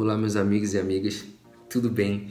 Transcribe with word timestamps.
Olá, 0.00 0.16
meus 0.16 0.36
amigos 0.36 0.74
e 0.74 0.78
amigas, 0.78 1.24
tudo 1.68 1.90
bem? 1.90 2.28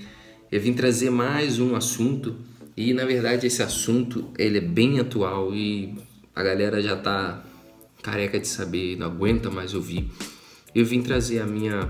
Eu 0.50 0.62
vim 0.62 0.72
trazer 0.72 1.10
mais 1.10 1.60
um 1.60 1.76
assunto 1.76 2.38
e, 2.78 2.94
na 2.94 3.04
verdade, 3.04 3.46
esse 3.46 3.62
assunto 3.62 4.32
ele 4.38 4.60
é 4.60 4.62
bem 4.62 5.02
atual 5.02 5.54
e 5.54 5.94
a 6.34 6.42
galera 6.42 6.82
já 6.82 6.96
tá 6.96 7.44
careca 8.02 8.40
de 8.40 8.48
saber, 8.48 8.96
não 8.96 9.08
aguenta 9.08 9.52
mais 9.52 9.74
ouvir. 9.74 10.10
Eu 10.74 10.86
vim 10.86 11.02
trazer 11.02 11.42
a 11.42 11.46
minha 11.46 11.90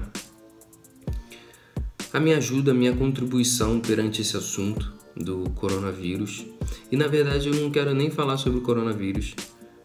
a 2.11 2.19
minha 2.19 2.37
ajuda, 2.37 2.71
a 2.71 2.73
minha 2.73 2.95
contribuição 2.95 3.79
perante 3.79 4.23
esse 4.23 4.35
assunto 4.35 4.91
do 5.15 5.47
coronavírus. 5.51 6.43
E 6.91 6.97
na 6.97 7.05
verdade 7.05 7.49
eu 7.49 7.53
não 7.53 7.69
quero 7.69 7.93
nem 7.93 8.09
falar 8.09 8.37
sobre 8.37 8.57
o 8.57 8.63
coronavírus. 8.63 9.35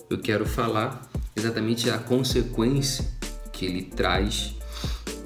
Eu 0.09 0.19
quero 0.19 0.47
falar 0.47 1.07
exatamente 1.37 1.91
a 1.91 1.99
consequência 1.99 3.07
que 3.53 3.67
ele 3.67 3.83
traz 3.83 4.55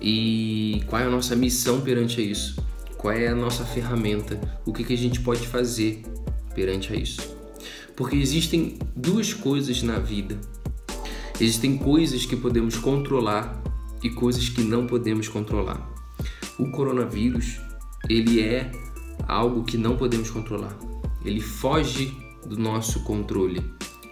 e 0.00 0.82
qual 0.86 1.02
é 1.02 1.06
a 1.06 1.10
nossa 1.10 1.34
missão 1.34 1.80
perante 1.80 2.20
a 2.20 2.24
isso? 2.24 2.56
Qual 2.96 3.12
é 3.12 3.28
a 3.28 3.34
nossa 3.34 3.64
ferramenta? 3.64 4.40
O 4.64 4.72
que, 4.72 4.84
que 4.84 4.92
a 4.92 4.98
gente 4.98 5.20
pode 5.20 5.46
fazer 5.46 6.02
perante 6.54 6.92
a 6.92 6.96
isso? 6.96 7.36
Porque 7.94 8.16
existem 8.16 8.78
duas 8.94 9.32
coisas 9.32 9.82
na 9.82 9.98
vida. 9.98 10.38
Existem 11.40 11.76
coisas 11.76 12.24
que 12.26 12.36
podemos 12.36 12.76
controlar 12.76 13.62
e 14.02 14.10
coisas 14.10 14.48
que 14.48 14.62
não 14.62 14.86
podemos 14.86 15.28
controlar. 15.28 15.88
O 16.58 16.70
coronavírus, 16.70 17.60
ele 18.08 18.40
é 18.40 18.70
algo 19.26 19.64
que 19.64 19.76
não 19.76 19.96
podemos 19.96 20.30
controlar. 20.30 20.76
Ele 21.24 21.40
foge 21.40 22.16
do 22.46 22.58
nosso 22.58 23.02
controle. 23.04 23.62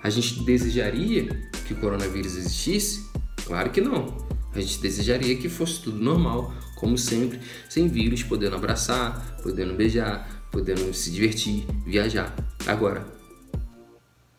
A 0.02 0.10
gente 0.10 0.42
desejaria 0.42 1.50
que 1.66 1.72
o 1.72 1.76
coronavírus 1.76 2.36
existisse? 2.36 3.10
Claro 3.46 3.70
que 3.70 3.80
não. 3.80 4.33
A 4.54 4.60
gente 4.60 4.78
desejaria 4.78 5.36
que 5.36 5.48
fosse 5.48 5.80
tudo 5.80 5.98
normal, 5.98 6.54
como 6.76 6.96
sempre, 6.96 7.40
sem 7.68 7.88
vírus, 7.88 8.22
podendo 8.22 8.54
abraçar, 8.54 9.36
podendo 9.42 9.74
beijar, 9.74 10.46
podendo 10.50 10.94
se 10.94 11.10
divertir, 11.10 11.66
viajar. 11.84 12.34
Agora, 12.66 13.06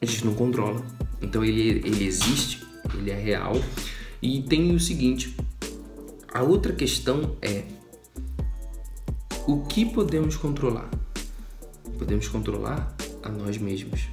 a 0.02 0.06
gente 0.06 0.26
não 0.26 0.34
controla. 0.34 0.86
Então 1.22 1.44
ele, 1.44 1.82
ele 1.86 2.06
existe, 2.06 2.66
ele 2.94 3.12
é 3.12 3.16
real. 3.16 3.62
E 4.22 4.42
tem 4.44 4.74
o 4.74 4.80
seguinte: 4.80 5.36
a 6.34 6.42
outra 6.44 6.72
questão 6.72 7.36
é 7.42 7.64
o 9.48 9.66
que 9.66 9.86
podemos 9.86 10.38
controlar? 10.38 10.90
Podemos 11.98 12.28
controlar 12.28 12.96
a 13.22 13.30
nós 13.30 13.58
mesmos. 13.58 14.08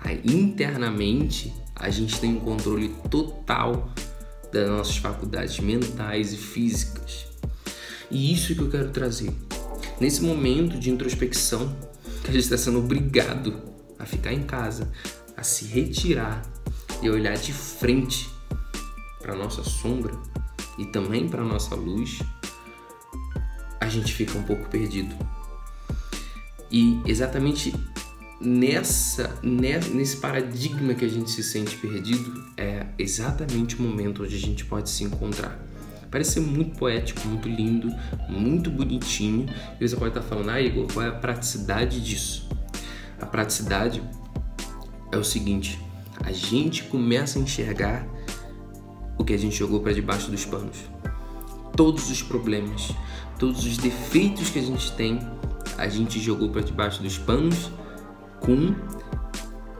Aí, 0.00 0.22
internamente, 0.24 1.52
a 1.74 1.90
gente 1.90 2.20
tem 2.20 2.36
um 2.36 2.40
controle 2.40 2.94
total 3.10 3.92
das 4.52 4.68
nossas 4.68 4.96
faculdades 4.96 5.58
mentais 5.60 6.32
e 6.32 6.36
físicas. 6.36 7.26
E 8.10 8.32
isso 8.32 8.54
que 8.54 8.60
eu 8.60 8.70
quero 8.70 8.90
trazer. 8.90 9.32
Nesse 10.00 10.22
momento 10.22 10.78
de 10.78 10.90
introspecção, 10.90 11.76
que 12.22 12.30
a 12.30 12.32
gente 12.32 12.44
está 12.44 12.56
sendo 12.56 12.78
obrigado 12.78 13.60
a 13.98 14.06
ficar 14.06 14.32
em 14.32 14.42
casa, 14.42 14.90
a 15.36 15.42
se 15.42 15.66
retirar 15.66 16.42
e 17.02 17.10
olhar 17.10 17.36
de 17.36 17.52
frente 17.52 18.28
para 19.20 19.34
nossa 19.34 19.62
sombra 19.62 20.12
e 20.78 20.86
também 20.86 21.28
para 21.28 21.42
nossa 21.42 21.74
luz, 21.74 22.20
a 23.80 23.88
gente 23.88 24.12
fica 24.12 24.38
um 24.38 24.42
pouco 24.42 24.68
perdido. 24.68 25.14
E 26.70 27.00
exatamente 27.06 27.74
nessa, 28.40 29.38
nesse 29.42 30.16
paradigma 30.18 30.94
que 30.94 31.04
a 31.04 31.08
gente 31.08 31.30
se 31.30 31.42
sente 31.42 31.76
perdido 31.76 32.44
é 32.56 32.86
exatamente 32.98 33.76
o 33.76 33.82
momento 33.82 34.22
onde 34.22 34.34
a 34.34 34.38
gente 34.38 34.64
pode 34.64 34.90
se 34.90 35.04
encontrar. 35.04 35.58
Parece 36.10 36.34
ser 36.34 36.40
muito 36.40 36.78
poético, 36.78 37.26
muito 37.28 37.48
lindo, 37.48 37.92
muito 38.28 38.70
bonitinho. 38.70 39.46
E 39.78 39.86
você 39.86 39.94
pode 39.94 40.16
estar 40.16 40.22
falando, 40.22 40.50
ah, 40.50 40.60
Igor, 40.60 40.86
qual 40.92 41.04
é 41.04 41.08
a 41.08 41.12
praticidade 41.12 42.00
disso? 42.00 42.48
A 43.20 43.26
praticidade 43.26 44.02
é 45.12 45.18
o 45.18 45.24
seguinte: 45.24 45.78
a 46.24 46.32
gente 46.32 46.84
começa 46.84 47.38
a 47.38 47.42
enxergar 47.42 48.06
o 49.18 49.24
que 49.24 49.34
a 49.34 49.36
gente 49.36 49.56
jogou 49.56 49.80
para 49.80 49.92
debaixo 49.92 50.30
dos 50.30 50.46
panos. 50.46 50.78
Todos 51.76 52.10
os 52.10 52.22
problemas, 52.22 52.90
todos 53.38 53.66
os 53.66 53.76
defeitos 53.76 54.48
que 54.48 54.58
a 54.58 54.62
gente 54.62 54.90
tem, 54.92 55.18
a 55.76 55.88
gente 55.88 56.18
jogou 56.18 56.48
para 56.48 56.62
debaixo 56.62 57.02
dos 57.02 57.18
panos 57.18 57.70
com 58.40 58.74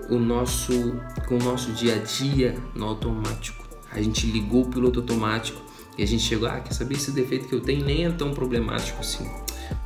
o 0.08 0.18
nosso 0.18 0.72
com 1.26 1.36
o 1.36 1.42
nosso 1.42 1.72
dia 1.72 1.96
a 1.96 1.98
dia 1.98 2.56
no 2.74 2.86
automático. 2.86 3.66
A 3.90 4.00
gente 4.00 4.26
ligou 4.26 4.62
o 4.64 4.68
piloto 4.68 5.00
automático 5.00 5.60
e 5.96 6.02
a 6.02 6.06
gente 6.06 6.22
chegou, 6.22 6.48
ah, 6.48 6.60
quer 6.60 6.72
saber 6.72 6.94
esse 6.94 7.10
defeito 7.10 7.48
que 7.48 7.54
eu 7.54 7.60
tenho 7.60 7.84
nem 7.84 8.06
é 8.06 8.10
tão 8.10 8.32
problemático 8.32 9.00
assim. 9.00 9.28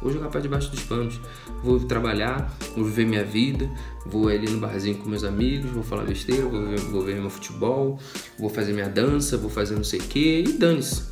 Vou 0.00 0.12
jogar 0.12 0.28
para 0.28 0.40
debaixo 0.40 0.70
dos 0.70 0.82
panos, 0.82 1.20
vou 1.62 1.80
trabalhar, 1.80 2.54
vou 2.76 2.84
viver 2.84 3.06
minha 3.06 3.24
vida, 3.24 3.68
vou 4.06 4.28
ali 4.28 4.48
no 4.48 4.58
barzinho 4.58 4.96
com 4.98 5.08
meus 5.08 5.24
amigos, 5.24 5.70
vou 5.70 5.82
falar 5.82 6.04
besteira, 6.04 6.44
vou 6.46 6.66
ver, 6.66 6.80
vou 6.80 7.02
ver 7.02 7.20
meu 7.20 7.30
futebol, 7.30 7.98
vou 8.38 8.48
fazer 8.48 8.72
minha 8.72 8.88
dança, 8.88 9.36
vou 9.36 9.50
fazer 9.50 9.74
não 9.74 9.84
sei 9.84 10.00
o 10.00 10.02
que 10.02 10.44
e 10.46 10.52
dane-se. 10.52 11.04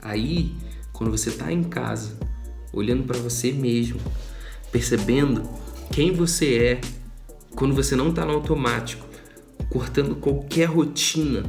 Aí, 0.00 0.54
quando 0.92 1.10
você 1.10 1.30
tá 1.30 1.52
em 1.52 1.62
casa, 1.62 2.16
olhando 2.72 3.04
para 3.04 3.18
você 3.18 3.52
mesmo, 3.52 4.00
percebendo 4.70 5.42
quem 5.92 6.10
você 6.10 6.56
é 6.56 6.80
quando 7.54 7.74
você 7.74 7.94
não 7.94 8.08
está 8.08 8.24
no 8.24 8.32
automático, 8.32 9.06
cortando 9.68 10.16
qualquer 10.16 10.64
rotina. 10.64 11.44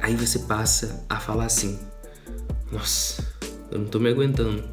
Aí 0.00 0.16
você 0.16 0.40
passa 0.40 1.04
a 1.08 1.20
falar 1.20 1.44
assim: 1.44 1.78
Nossa, 2.72 3.22
eu 3.70 3.78
não 3.78 3.84
estou 3.84 4.00
me 4.00 4.08
aguentando. 4.08 4.64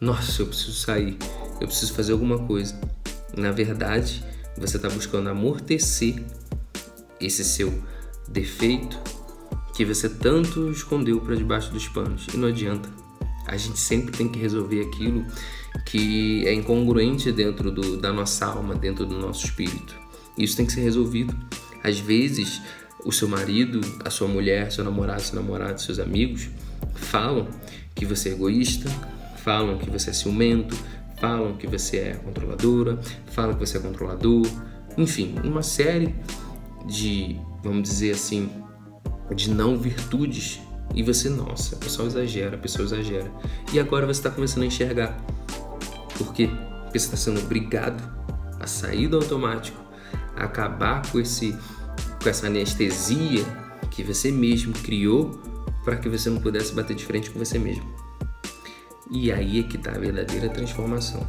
Nossa, 0.00 0.42
eu 0.42 0.46
preciso 0.48 0.72
sair. 0.72 1.16
Eu 1.60 1.68
preciso 1.68 1.94
fazer 1.94 2.12
alguma 2.12 2.38
coisa. 2.38 2.78
Na 3.36 3.52
verdade, 3.52 4.24
você 4.56 4.76
está 4.76 4.88
buscando 4.90 5.28
amortecer 5.28 6.22
esse 7.20 7.44
seu 7.44 7.82
defeito 8.28 8.98
que 9.74 9.84
você 9.84 10.08
tanto 10.08 10.70
escondeu 10.72 11.20
para 11.20 11.36
debaixo 11.36 11.70
dos 11.72 11.86
panos. 11.86 12.26
E 12.34 12.36
não 12.36 12.48
adianta. 12.48 12.88
A 13.46 13.56
gente 13.56 13.78
sempre 13.78 14.16
tem 14.16 14.28
que 14.28 14.38
resolver 14.38 14.82
aquilo 14.82 15.24
que 15.84 16.46
é 16.46 16.52
incongruente 16.52 17.32
dentro 17.32 17.70
do, 17.70 17.96
da 17.96 18.12
nossa 18.12 18.46
alma, 18.46 18.74
dentro 18.74 19.06
do 19.06 19.18
nosso 19.18 19.46
espírito. 19.46 19.94
Isso 20.36 20.56
tem 20.56 20.66
que 20.66 20.72
ser 20.72 20.82
resolvido. 20.82 21.34
Às 21.82 21.98
vezes, 21.98 22.60
o 23.04 23.12
seu 23.12 23.28
marido, 23.28 23.80
a 24.04 24.10
sua 24.10 24.28
mulher, 24.28 24.70
seu 24.70 24.84
namorado, 24.84 25.22
seu 25.22 25.36
namorado, 25.36 25.80
seus 25.80 25.98
amigos 25.98 26.48
falam 26.94 27.48
que 27.94 28.04
você 28.04 28.30
é 28.30 28.32
egoísta, 28.32 28.88
falam 29.42 29.78
que 29.78 29.90
você 29.90 30.10
é 30.10 30.12
ciumento, 30.12 30.76
falam 31.20 31.56
que 31.56 31.66
você 31.66 31.98
é 31.98 32.12
controladora, 32.14 32.98
falam 33.32 33.54
que 33.54 33.60
você 33.60 33.78
é 33.78 33.80
controlador, 33.80 34.46
enfim, 34.96 35.34
uma 35.44 35.62
série 35.62 36.14
de, 36.86 37.36
vamos 37.62 37.88
dizer 37.88 38.12
assim, 38.12 38.50
de 39.34 39.50
não 39.50 39.76
virtudes 39.76 40.60
e 40.94 41.02
você, 41.02 41.28
nossa, 41.28 41.76
a 41.76 41.78
pessoa 41.78 42.08
exagera, 42.08 42.56
a 42.56 42.58
pessoa 42.58 42.84
exagera. 42.84 43.30
E 43.72 43.78
agora 43.78 44.06
você 44.06 44.20
está 44.20 44.30
começando 44.30 44.62
a 44.62 44.66
enxergar. 44.66 45.16
Por 46.18 46.34
quê? 46.34 46.50
Porque 46.82 46.98
você 46.98 47.06
está 47.06 47.16
sendo 47.16 47.40
obrigado 47.40 48.02
a 48.60 48.66
sair 48.66 49.06
do 49.06 49.16
automático, 49.16 49.80
a 50.36 50.44
acabar 50.44 51.08
com, 51.10 51.20
esse, 51.20 51.56
com 52.20 52.28
essa 52.28 52.48
anestesia 52.48 53.44
que 53.90 54.02
você 54.02 54.32
mesmo 54.32 54.72
criou 54.72 55.40
para 55.84 55.96
que 55.96 56.08
você 56.08 56.28
não 56.28 56.40
pudesse 56.40 56.74
bater 56.74 56.96
de 56.96 57.06
frente 57.06 57.30
com 57.30 57.38
você 57.38 57.58
mesmo. 57.58 57.84
E 59.10 59.32
aí 59.32 59.60
é 59.60 59.62
que 59.62 59.76
está 59.76 59.92
a 59.92 59.98
verdadeira 59.98 60.48
transformação. 60.48 61.26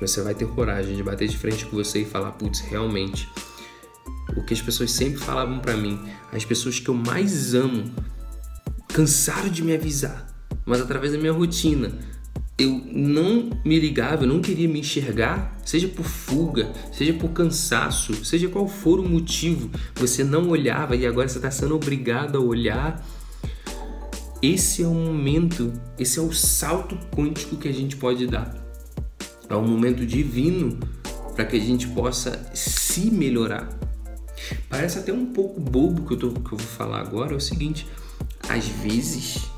Você 0.00 0.20
vai 0.20 0.34
ter 0.34 0.46
coragem 0.46 0.94
de 0.94 1.02
bater 1.02 1.28
de 1.28 1.36
frente 1.36 1.64
com 1.64 1.76
você 1.76 2.02
e 2.02 2.04
falar, 2.04 2.32
putz, 2.32 2.60
realmente, 2.60 3.28
o 4.36 4.44
que 4.44 4.52
as 4.52 4.60
pessoas 4.60 4.92
sempre 4.92 5.18
falavam 5.18 5.58
para 5.60 5.76
mim, 5.76 5.98
as 6.32 6.44
pessoas 6.44 6.78
que 6.78 6.88
eu 6.88 6.94
mais 6.94 7.54
amo 7.54 7.90
cansaram 8.88 9.48
de 9.48 9.62
me 9.62 9.74
avisar, 9.74 10.26
mas 10.66 10.80
através 10.80 11.12
da 11.12 11.18
minha 11.18 11.32
rotina 11.32 11.92
eu 12.58 12.82
não 12.86 13.50
me 13.64 13.78
ligava, 13.78 14.24
eu 14.24 14.28
não 14.28 14.40
queria 14.40 14.68
me 14.68 14.80
enxergar, 14.80 15.58
seja 15.64 15.88
por 15.88 16.04
fuga, 16.04 16.70
seja 16.92 17.12
por 17.14 17.30
cansaço, 17.30 18.24
seja 18.24 18.48
qual 18.48 18.68
for 18.68 19.00
o 19.00 19.08
motivo, 19.08 19.70
você 19.94 20.22
não 20.22 20.48
olhava 20.50 20.94
e 20.94 21.06
agora 21.06 21.28
você 21.28 21.38
está 21.38 21.50
sendo 21.50 21.74
obrigado 21.74 22.36
a 22.36 22.40
olhar. 22.40 23.04
Esse 24.42 24.82
é 24.82 24.86
o 24.86 24.94
momento, 24.94 25.72
esse 25.98 26.18
é 26.18 26.22
o 26.22 26.32
salto 26.32 26.98
quântico 27.16 27.56
que 27.56 27.68
a 27.68 27.72
gente 27.72 27.96
pode 27.96 28.26
dar. 28.26 28.54
É 29.48 29.54
um 29.54 29.66
momento 29.66 30.04
divino 30.04 30.78
para 31.34 31.44
que 31.44 31.56
a 31.56 31.60
gente 31.60 31.86
possa 31.88 32.50
se 32.52 33.10
melhorar. 33.10 33.68
Parece 34.68 34.98
até 34.98 35.12
um 35.12 35.26
pouco 35.26 35.60
bobo 35.60 36.06
que 36.06 36.14
eu, 36.14 36.18
tô, 36.18 36.30
que 36.32 36.52
eu 36.52 36.58
vou 36.58 36.66
falar 36.66 37.00
agora, 37.00 37.32
é 37.32 37.36
o 37.36 37.40
seguinte: 37.40 37.86
às 38.48 38.66
vezes, 38.66 39.51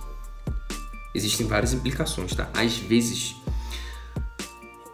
existem 1.14 1.46
várias 1.46 1.72
implicações, 1.72 2.34
tá? 2.34 2.50
Às 2.54 2.76
vezes, 2.76 3.36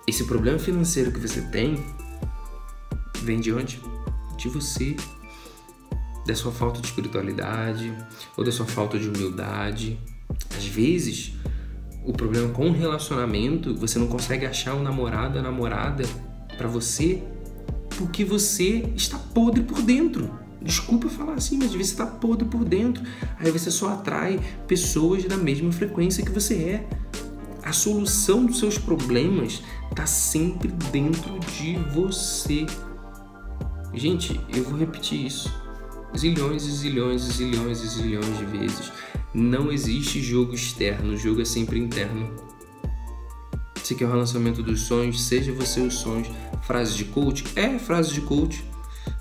esse 0.07 0.25
problema 0.25 0.59
financeiro 0.59 1.11
que 1.11 1.19
você 1.19 1.41
tem 1.43 1.85
vem 3.23 3.41
de 3.41 3.53
onde? 3.53 3.81
De 4.37 4.49
você. 4.49 4.97
da 6.27 6.35
sua 6.35 6.53
falta 6.53 6.81
de 6.81 6.87
espiritualidade 6.87 7.93
ou 8.37 8.45
da 8.45 8.53
sua 8.53 8.67
falta 8.67 8.99
de 8.99 9.09
humildade. 9.09 9.99
Às 10.57 10.67
vezes, 10.67 11.33
o 12.05 12.13
problema 12.13 12.53
com 12.53 12.69
o 12.69 12.73
relacionamento, 12.73 13.75
você 13.75 13.99
não 13.99 14.07
consegue 14.07 14.47
achar 14.47 14.75
um 14.75 14.83
namorado 14.83 15.39
ou 15.39 15.43
namorada 15.43 16.05
para 16.57 16.69
você 16.69 17.23
porque 17.97 18.25
você 18.25 18.91
está 18.95 19.19
podre 19.19 19.63
por 19.63 19.83
dentro. 19.83 20.31
Desculpa 20.63 21.09
falar 21.09 21.35
assim, 21.35 21.59
mas 21.59 21.73
você 21.73 21.81
está 21.81 22.07
podre 22.07 22.47
por 22.47 22.65
dentro. 22.65 23.03
Aí 23.39 23.51
você 23.51 23.71
só 23.71 23.95
atrai 23.95 24.39
pessoas 24.67 25.25
da 25.25 25.37
mesma 25.37 25.73
frequência 25.73 26.25
que 26.25 26.31
você 26.31 26.55
é. 26.55 26.89
A 27.63 27.73
solução 27.73 28.47
dos 28.47 28.59
seus 28.59 28.79
problemas 28.79 29.63
está 29.91 30.07
sempre 30.07 30.69
dentro 30.93 31.39
de 31.41 31.77
você. 31.93 32.67
Gente, 33.95 34.41
eu 34.55 34.65
vou 34.65 34.79
repetir 34.79 35.27
isso 35.27 35.51
zilhões 36.17 36.65
e 36.65 36.71
zilhões 36.71 37.29
e 37.29 37.33
zilhões 37.33 37.83
e 37.83 37.89
zilhões 37.89 38.39
de 38.39 38.45
vezes. 38.45 38.93
Não 39.33 39.71
existe 39.71 40.21
jogo 40.21 40.55
externo, 40.55 41.13
o 41.13 41.17
jogo 41.17 41.41
é 41.41 41.45
sempre 41.45 41.79
interno. 41.79 42.35
Você 43.77 43.95
quer 43.95 44.07
o 44.07 44.11
relacionamento 44.11 44.63
dos 44.63 44.83
sonhos, 44.83 45.23
seja 45.23 45.53
você 45.53 45.81
os 45.81 45.95
sonhos. 45.95 46.29
Frase 46.63 46.97
de 46.97 47.05
coach? 47.07 47.45
É 47.57 47.79
frase 47.79 48.13
de 48.13 48.21
coach, 48.21 48.65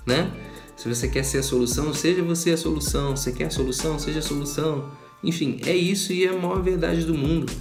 né? 0.06 0.30
Se 0.80 0.88
você 0.88 1.06
quer 1.06 1.24
ser 1.24 1.38
a 1.38 1.42
solução, 1.42 1.92
seja 1.92 2.22
você 2.22 2.52
a 2.52 2.56
solução. 2.56 3.14
Se 3.14 3.30
quer 3.32 3.48
a 3.48 3.50
solução, 3.50 3.98
seja 3.98 4.20
a 4.20 4.22
solução. 4.22 4.90
Enfim, 5.22 5.60
é 5.66 5.76
isso 5.76 6.10
e 6.10 6.24
é 6.24 6.30
a 6.30 6.32
maior 6.32 6.62
verdade 6.62 7.04
do 7.04 7.12
mundo 7.12 7.52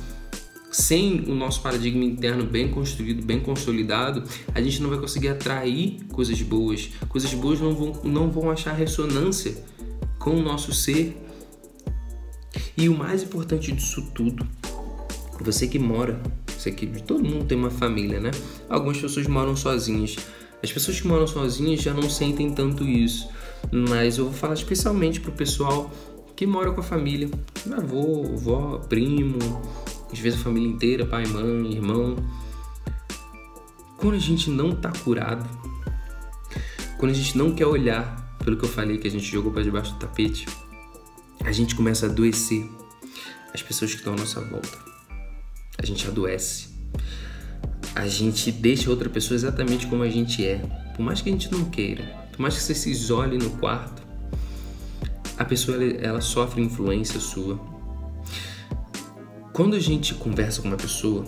sem 0.72 1.26
o 1.28 1.36
nosso 1.36 1.62
paradigma 1.62 2.06
interno 2.06 2.46
bem 2.46 2.70
construído, 2.70 3.26
bem 3.26 3.42
consolidado, 3.42 4.24
a 4.54 4.62
gente 4.62 4.82
não 4.82 4.90
vai 4.90 5.00
conseguir 5.00 5.28
atrair 5.28 6.00
coisas 6.14 6.40
boas. 6.42 6.92
Coisas 7.10 7.34
boas 7.34 7.60
não 7.60 7.76
vão, 7.76 8.02
não 8.06 8.30
vão 8.30 8.52
achar 8.52 8.72
ressonância 8.72 9.54
com 10.18 10.32
o 10.32 10.42
nosso 10.42 10.72
ser. 10.72 11.18
E 12.78 12.88
o 12.88 12.96
mais 12.96 13.24
importante 13.24 13.72
disso 13.74 14.10
tudo, 14.14 14.48
você 15.42 15.68
que 15.68 15.80
mora, 15.80 16.22
você 16.48 16.72
que 16.72 16.86
todo 17.02 17.28
mundo 17.28 17.46
tem 17.46 17.58
uma 17.58 17.72
família, 17.72 18.22
né? 18.22 18.32
Algumas 18.70 18.98
pessoas 18.98 19.28
moram 19.28 19.58
sozinhas. 19.58 20.16
As 20.62 20.72
pessoas 20.72 21.00
que 21.00 21.08
moram 21.08 21.26
sozinhas 21.26 21.82
já 21.82 21.94
não 21.94 22.10
sentem 22.10 22.54
tanto 22.54 22.84
isso, 22.84 23.30
mas 23.72 24.18
eu 24.18 24.26
vou 24.26 24.34
falar 24.34 24.54
especialmente 24.54 25.22
pro 25.22 25.32
pessoal 25.32 25.90
que 26.36 26.46
mora 26.46 26.72
com 26.72 26.82
a 26.82 26.84
família, 26.84 27.30
avô, 27.78 28.26
avó, 28.34 28.78
primo, 28.90 29.38
às 30.12 30.20
vezes 30.20 30.40
a 30.40 30.44
família 30.44 30.70
inteira, 30.70 31.06
pai, 31.06 31.26
mãe, 31.26 31.74
irmão. 31.74 32.16
Quando 33.98 34.16
a 34.16 34.20
gente 34.20 34.50
não 34.50 34.76
tá 34.76 34.92
curado, 35.04 35.48
quando 36.98 37.12
a 37.12 37.16
gente 37.16 37.38
não 37.38 37.54
quer 37.54 37.66
olhar 37.66 38.38
pelo 38.44 38.58
que 38.58 38.66
eu 38.66 38.70
falei 38.70 38.98
que 38.98 39.08
a 39.08 39.12
gente 39.12 39.26
jogou 39.26 39.52
para 39.52 39.64
debaixo 39.64 39.94
do 39.94 40.00
tapete, 40.00 40.46
a 41.44 41.52
gente 41.52 41.76
começa 41.76 42.06
a 42.06 42.10
adoecer 42.10 42.70
as 43.54 43.62
pessoas 43.62 43.92
que 43.92 43.98
estão 43.98 44.14
à 44.14 44.18
nossa 44.18 44.42
volta. 44.42 44.78
A 45.78 45.86
gente 45.86 46.08
adoece. 46.08 46.70
A 47.96 48.08
gente 48.08 48.52
deixa 48.52 48.90
outra 48.90 49.10
pessoa 49.10 49.36
exatamente 49.36 49.88
como 49.88 50.04
a 50.04 50.10
gente 50.10 50.46
é. 50.46 50.58
Por 50.96 51.04
mais 51.04 51.22
que 51.22 51.30
a 51.30 51.32
gente 51.32 51.52
não 51.52 51.66
queira, 51.66 52.04
por 52.32 52.42
mais 52.42 52.56
que 52.56 52.62
você 52.62 52.76
se 52.76 52.90
isole 52.90 53.38
no 53.38 53.50
quarto, 53.52 54.02
a 55.38 55.46
pessoa 55.46 55.78
ela, 55.78 55.94
ela 56.02 56.22
sofre 56.22 56.62
influência 56.62 57.20
sua 57.20 57.60
quando 59.60 59.76
a 59.76 59.80
gente 59.82 60.14
conversa 60.14 60.62
com 60.62 60.70
uma 60.70 60.78
pessoa, 60.78 61.26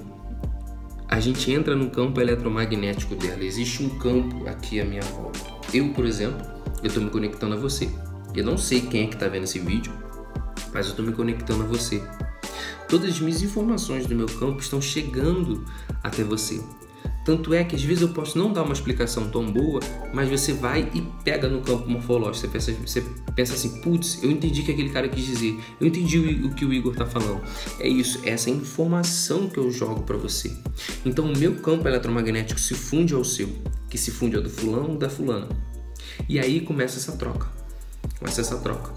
a 1.06 1.20
gente 1.20 1.52
entra 1.52 1.76
no 1.76 1.90
campo 1.90 2.22
eletromagnético 2.22 3.14
dela. 3.14 3.44
Existe 3.44 3.84
um 3.84 3.90
campo 4.00 4.48
aqui 4.48 4.80
à 4.80 4.86
minha 4.86 5.02
volta. 5.02 5.38
Eu, 5.74 5.90
por 5.90 6.06
exemplo, 6.06 6.40
eu 6.82 6.88
estou 6.88 7.04
me 7.04 7.10
conectando 7.10 7.56
a 7.56 7.58
você. 7.58 7.90
Eu 8.34 8.46
não 8.46 8.58
sei 8.58 8.80
quem 8.80 9.04
é 9.04 9.08
que 9.08 9.16
está 9.16 9.28
vendo 9.28 9.44
esse 9.44 9.60
vídeo, 9.60 9.92
mas 10.74 10.86
eu 10.86 10.92
estou 10.92 11.06
me 11.06 11.12
conectando 11.12 11.64
a 11.64 11.66
você. 11.66 12.02
Todas 12.92 13.12
as 13.12 13.22
minhas 13.22 13.42
informações 13.42 14.06
do 14.06 14.14
meu 14.14 14.26
campo 14.26 14.60
estão 14.60 14.82
chegando 14.82 15.66
até 16.04 16.26
você. 16.26 16.62
Tanto 17.24 17.54
é 17.54 17.64
que 17.64 17.74
às 17.74 17.82
vezes 17.82 18.02
eu 18.02 18.10
posso 18.10 18.38
não 18.38 18.52
dar 18.52 18.64
uma 18.64 18.74
explicação 18.74 19.30
tão 19.30 19.50
boa, 19.50 19.80
mas 20.14 20.28
você 20.28 20.52
vai 20.52 20.92
e 20.94 21.02
pega 21.24 21.48
no 21.48 21.62
campo 21.62 21.90
morfológico. 21.90 22.36
Você 22.36 22.48
pensa, 22.50 22.74
você 22.74 23.02
pensa 23.34 23.54
assim, 23.54 23.80
putz, 23.80 24.22
eu 24.22 24.30
entendi 24.30 24.60
o 24.60 24.66
que 24.66 24.74
aquele 24.74 24.90
cara 24.90 25.08
quis 25.08 25.24
dizer. 25.24 25.58
Eu 25.80 25.88
entendi 25.88 26.20
o, 26.20 26.48
o 26.48 26.54
que 26.54 26.66
o 26.66 26.74
Igor 26.74 26.92
está 26.92 27.06
falando. 27.06 27.42
É 27.80 27.88
isso, 27.88 28.20
é 28.26 28.32
essa 28.32 28.50
informação 28.50 29.48
que 29.48 29.58
eu 29.58 29.72
jogo 29.72 30.02
para 30.02 30.18
você. 30.18 30.54
Então 31.06 31.32
o 31.32 31.38
meu 31.38 31.56
campo 31.62 31.88
eletromagnético 31.88 32.60
se 32.60 32.74
funde 32.74 33.14
ao 33.14 33.24
seu, 33.24 33.48
que 33.90 33.98
se 33.98 34.12
funde 34.12 34.36
ao 34.36 34.44
do 34.44 34.50
fulano 34.50 35.00
da 35.00 35.10
fulana. 35.10 35.48
E 36.28 36.38
aí 36.38 36.60
começa 36.60 36.98
essa 36.98 37.14
troca. 37.14 37.48
Começa 38.20 38.42
essa 38.42 38.58
troca. 38.58 38.92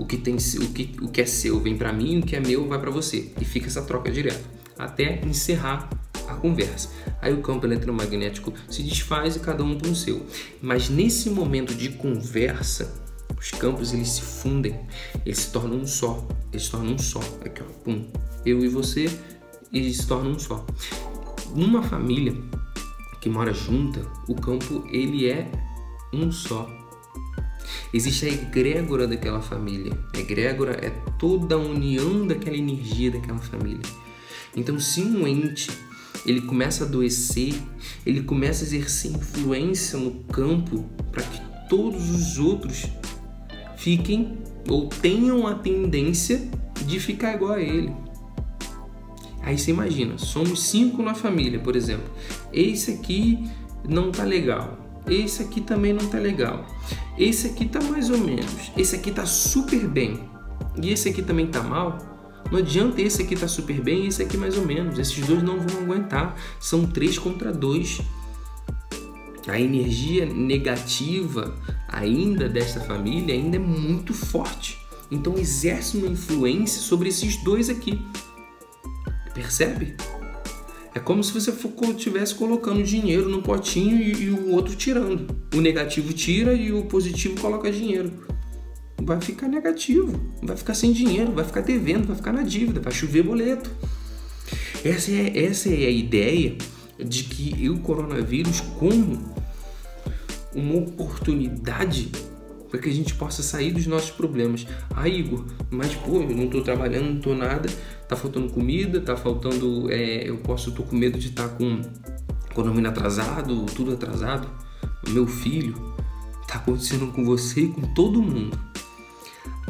O 0.00 0.06
que 0.06 0.16
tem 0.16 0.34
o 0.34 0.68
que, 0.72 0.96
o 1.02 1.08
que 1.08 1.20
é 1.20 1.26
seu 1.26 1.60
vem 1.60 1.76
para 1.76 1.92
mim, 1.92 2.20
o 2.20 2.22
que 2.22 2.34
é 2.34 2.40
meu 2.40 2.66
vai 2.66 2.80
para 2.80 2.90
você. 2.90 3.32
E 3.38 3.44
fica 3.44 3.66
essa 3.66 3.82
troca 3.82 4.10
direto 4.10 4.48
até 4.78 5.20
encerrar 5.26 5.90
a 6.26 6.34
conversa. 6.34 6.88
Aí 7.20 7.34
o 7.34 7.42
campo 7.42 7.66
eletromagnético 7.66 8.54
se 8.70 8.82
desfaz 8.82 9.36
e 9.36 9.40
cada 9.40 9.62
um 9.62 9.76
para 9.76 9.90
o 9.90 9.94
seu. 9.94 10.24
Mas 10.62 10.88
nesse 10.88 11.28
momento 11.28 11.74
de 11.74 11.90
conversa, 11.90 12.98
os 13.38 13.50
campos 13.50 13.92
eles 13.92 14.08
se 14.08 14.22
fundem, 14.22 14.80
eles 15.26 15.40
se 15.40 15.52
tornam 15.52 15.78
um 15.78 15.86
só. 15.86 16.26
Eles 16.50 16.64
se 16.64 16.70
tornam 16.70 16.94
um 16.94 16.98
só. 16.98 17.20
Aqui, 17.44 17.62
ó, 17.62 17.66
pum. 17.84 18.06
Eu 18.46 18.64
e 18.64 18.68
você, 18.68 19.04
eles 19.70 19.98
se 19.98 20.06
tornam 20.06 20.32
um 20.32 20.38
só. 20.38 20.64
Numa 21.54 21.82
família 21.82 22.34
que 23.20 23.28
mora 23.28 23.52
junta, 23.52 24.00
o 24.26 24.34
campo 24.34 24.86
ele 24.90 25.28
é 25.28 25.50
um 26.10 26.32
só. 26.32 26.79
Existe 27.92 28.26
a 28.26 28.28
egrégora 28.28 29.06
daquela 29.06 29.40
família. 29.40 29.92
A 30.14 30.18
egrégora 30.18 30.72
é 30.84 30.90
toda 31.18 31.54
a 31.54 31.58
união 31.58 32.26
daquela 32.26 32.56
energia 32.56 33.10
daquela 33.10 33.38
família. 33.38 33.82
Então, 34.56 34.78
se 34.78 35.02
um 35.02 35.26
ente 35.26 35.70
ele 36.26 36.42
começa 36.42 36.84
a 36.84 36.86
adoecer, 36.86 37.54
ele 38.04 38.22
começa 38.22 38.64
a 38.64 38.66
exercer 38.66 39.12
influência 39.12 39.98
no 39.98 40.10
campo 40.24 40.84
para 41.10 41.22
que 41.22 41.40
todos 41.68 42.10
os 42.10 42.38
outros 42.38 42.86
fiquem 43.76 44.38
ou 44.68 44.88
tenham 44.88 45.46
a 45.46 45.54
tendência 45.54 46.50
de 46.86 47.00
ficar 47.00 47.34
igual 47.34 47.52
a 47.52 47.62
ele. 47.62 47.92
Aí 49.42 49.56
você 49.56 49.70
imagina, 49.70 50.18
somos 50.18 50.62
cinco 50.64 51.02
na 51.02 51.14
família, 51.14 51.58
por 51.58 51.74
exemplo. 51.74 52.10
Esse 52.52 52.92
aqui 52.92 53.48
não 53.88 54.10
tá 54.10 54.24
legal. 54.24 54.89
Esse 55.10 55.42
aqui 55.42 55.60
também 55.60 55.92
não 55.92 56.08
tá 56.08 56.18
legal. 56.18 56.64
Esse 57.18 57.48
aqui 57.48 57.66
tá 57.66 57.82
mais 57.82 58.08
ou 58.08 58.18
menos. 58.18 58.70
Esse 58.76 58.94
aqui 58.94 59.10
tá 59.10 59.26
super 59.26 59.86
bem. 59.88 60.20
E 60.80 60.90
esse 60.90 61.08
aqui 61.08 61.20
também 61.20 61.48
tá 61.48 61.60
mal. 61.62 61.98
Não 62.50 62.58
adianta 62.58 63.02
esse 63.02 63.22
aqui 63.22 63.36
tá 63.36 63.48
super 63.48 63.80
bem 63.80 64.04
e 64.04 64.06
esse 64.06 64.22
aqui 64.22 64.36
mais 64.36 64.56
ou 64.56 64.64
menos. 64.64 64.98
Esses 64.98 65.26
dois 65.26 65.42
não 65.42 65.58
vão 65.60 65.82
aguentar. 65.82 66.36
São 66.60 66.86
três 66.86 67.18
contra 67.18 67.52
dois. 67.52 68.00
A 69.48 69.58
energia 69.58 70.26
negativa 70.26 71.56
ainda 71.88 72.48
desta 72.48 72.78
família 72.80 73.34
ainda 73.34 73.56
é 73.56 73.60
muito 73.60 74.14
forte. 74.14 74.78
Então 75.10 75.36
exerce 75.36 75.96
uma 75.96 76.06
influência 76.06 76.80
sobre 76.80 77.08
esses 77.08 77.36
dois 77.42 77.68
aqui. 77.68 78.00
Percebe? 79.34 79.96
É 80.94 80.98
como 80.98 81.22
se 81.22 81.32
você 81.32 81.50
estivesse 81.50 82.34
colocando 82.34 82.82
dinheiro 82.82 83.28
no 83.28 83.42
potinho 83.42 83.96
e, 83.96 84.24
e, 84.24 84.30
o 84.30 84.50
outro 84.50 84.74
tirando. 84.74 85.26
O 85.54 85.60
negativo 85.60 86.12
tira 86.12 86.52
e 86.52 86.72
o 86.72 86.84
positivo 86.84 87.40
coloca 87.40 87.70
dinheiro 87.70 88.12
vai 89.02 89.20
ficar 89.20 89.48
negativo, 89.48 90.20
vai 90.42 90.56
ficar 90.56 90.74
sem 90.74 90.92
dinheiro, 90.92 91.32
vai 91.32 91.44
ficar 91.44 91.62
devendo, 91.62 92.06
vai 92.06 92.16
ficar 92.16 92.32
na 92.32 92.42
dívida, 92.42 92.80
vai 92.80 92.92
chover 92.92 93.22
boleto. 93.22 93.70
Essa 94.84 95.10
é, 95.10 95.44
essa 95.44 95.68
é 95.68 95.86
a 95.86 95.90
ideia 95.90 96.56
de 96.98 97.24
que 97.24 97.68
o 97.68 97.78
coronavírus 97.80 98.60
como 98.60 99.34
uma 100.54 100.76
oportunidade 100.76 102.10
para 102.70 102.80
que 102.80 102.88
a 102.88 102.92
gente 102.92 103.14
possa 103.14 103.42
sair 103.42 103.72
dos 103.72 103.86
nossos 103.86 104.10
problemas. 104.10 104.66
Ah, 104.94 105.08
Igor, 105.08 105.44
mas 105.70 105.94
pô, 105.94 106.22
eu 106.22 106.36
não 106.36 106.44
estou 106.44 106.62
trabalhando, 106.62 107.08
não 107.08 107.16
estou 107.16 107.34
nada, 107.34 107.68
tá 108.08 108.14
faltando 108.16 108.48
comida, 108.50 109.00
tá 109.00 109.16
faltando, 109.16 109.90
é, 109.90 110.28
eu 110.28 110.38
posso, 110.38 110.70
tô 110.72 110.84
com 110.84 110.96
medo 110.96 111.18
de 111.18 111.28
estar 111.28 111.48
tá 111.48 111.54
com 111.56 111.82
economia 112.50 112.88
atrasado, 112.88 113.66
tudo 113.66 113.92
atrasado. 113.92 114.48
Meu 115.08 115.26
filho, 115.26 115.74
tá 116.46 116.56
acontecendo 116.56 117.08
com 117.12 117.24
você 117.24 117.62
e 117.62 117.68
com 117.68 117.82
todo 117.94 118.22
mundo. 118.22 118.58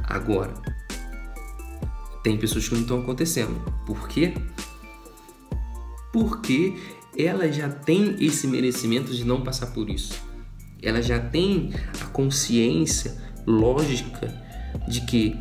Agora, 0.04 0.52
tem 2.22 2.36
pessoas 2.36 2.68
que 2.68 2.74
não 2.74 2.82
estão 2.82 3.00
acontecendo. 3.00 3.54
Por 3.86 4.08
quê? 4.08 4.34
Porque 6.12 6.76
ela 7.16 7.50
já 7.50 7.68
tem 7.68 8.16
esse 8.20 8.46
merecimento 8.46 9.14
de 9.14 9.24
não 9.24 9.42
passar 9.42 9.68
por 9.68 9.88
isso. 9.88 10.29
Ela 10.82 11.02
já 11.02 11.18
tem 11.18 11.70
a 12.00 12.06
consciência 12.06 13.16
lógica 13.46 14.32
de 14.88 15.02
que, 15.02 15.38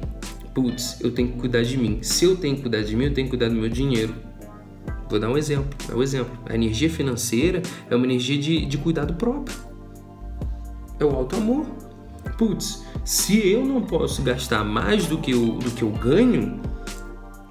putz, 0.54 1.00
eu 1.02 1.12
tenho 1.12 1.30
que 1.30 1.38
cuidar 1.38 1.64
de 1.64 1.78
mim. 1.78 2.00
Se 2.02 2.26
eu 2.26 2.36
tenho 2.36 2.56
que 2.56 2.62
cuidar 2.64 2.82
de 2.82 2.96
mim, 2.96 3.06
eu 3.06 3.14
tenho 3.14 3.28
que 3.28 3.32
cuidar 3.32 3.50
do 3.50 3.56
meu 3.56 3.70
dinheiro. 3.70 4.14
Vou 5.10 5.20
dar 5.20 5.30
um 5.30 5.38
exemplo. 5.38 5.70
É 5.90 5.96
um 5.96 6.04
exemplo. 6.04 6.38
A 6.48 6.54
energia 6.54 6.90
financeira 6.90 7.62
é 7.90 7.96
uma 7.96 8.06
energia 8.06 8.38
de, 8.38 8.66
de 8.66 8.78
cuidado 8.78 9.14
próprio. 9.16 9.58
É 11.00 11.06
o 11.06 11.10
alto 11.10 11.36
amor. 11.36 11.66
Putz, 12.38 12.84
Se 13.04 13.50
eu 13.50 13.66
não 13.66 13.82
posso 13.82 14.22
gastar 14.22 14.64
mais 14.64 15.08
do 15.08 15.18
que 15.18 15.32
eu, 15.32 15.54
do 15.54 15.72
que 15.72 15.82
eu 15.82 15.90
ganho, 15.90 16.62